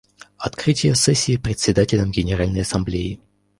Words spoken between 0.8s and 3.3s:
сессии Председателем Генеральной Ассамблеи.